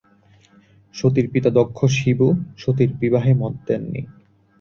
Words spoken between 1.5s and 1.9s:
দক্ষ